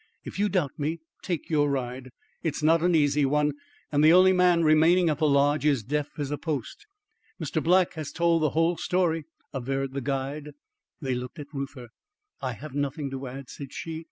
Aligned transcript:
If 0.23 0.39
you 0.39 0.49
doubt 0.49 0.71
me, 0.79 0.99
take 1.21 1.47
your 1.51 1.69
ride. 1.69 2.07
It 2.41 2.55
is 2.55 2.63
not 2.63 2.81
an 2.81 2.95
easy 2.95 3.23
one, 3.23 3.51
and 3.91 4.03
the 4.03 4.11
only 4.13 4.33
man 4.33 4.63
remaining 4.63 5.09
at 5.11 5.19
the 5.19 5.29
Lodge 5.29 5.63
is 5.63 5.83
deaf 5.83 6.17
as 6.17 6.31
a 6.31 6.39
post." 6.39 6.87
"Mr. 7.39 7.61
Black 7.61 7.93
has 7.93 8.11
told 8.11 8.41
the 8.41 8.49
whole 8.57 8.77
story," 8.77 9.25
averred 9.53 9.93
the 9.93 10.01
guide. 10.01 10.53
They 11.01 11.13
looked 11.13 11.37
at 11.37 11.53
Reuther. 11.53 11.89
"I 12.41 12.53
have 12.53 12.73
nothing 12.73 13.11
to 13.11 13.27
add," 13.27 13.47
said 13.51 13.73
she. 13.73 13.99